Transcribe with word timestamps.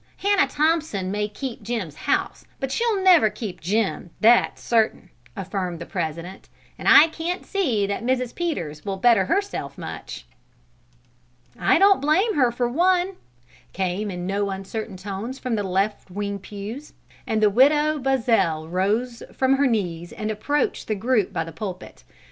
"Hannah 0.17 0.47
Thompson 0.47 1.11
may 1.11 1.27
keep 1.27 1.61
Jim's 1.61 1.95
house, 1.95 2.43
but 2.59 2.71
she'll 2.71 3.03
never 3.03 3.29
keep 3.29 3.61
Jim, 3.61 4.09
that's 4.19 4.59
certain!" 4.59 5.11
affirmed 5.35 5.77
the 5.77 5.85
president; 5.85 6.49
"and 6.75 6.87
I 6.87 7.05
can't 7.09 7.45
see 7.45 7.85
that 7.85 8.01
Mrs. 8.03 8.33
Peters 8.33 8.83
will 8.83 8.97
better 8.97 9.25
herself 9.25 9.77
much." 9.77 10.25
"I 11.59 11.77
don't 11.77 12.01
blame 12.01 12.33
her, 12.33 12.51
for 12.51 12.67
one!" 12.67 13.15
came 13.73 14.09
in 14.09 14.25
no 14.25 14.49
uncertain 14.49 14.97
tones 14.97 15.37
from 15.37 15.53
the 15.53 15.61
left 15.61 16.09
wing 16.09 16.39
pews, 16.39 16.93
and 17.27 17.39
the 17.39 17.51
Widow 17.51 17.99
Buzzell 17.99 18.67
rose 18.69 19.21
from 19.31 19.57
her 19.57 19.67
knees 19.67 20.11
and 20.11 20.31
approached 20.31 20.87
the 20.87 20.95
group 20.95 21.31
by 21.31 21.43
the 21.43 21.53
pulpit. 21.53 22.03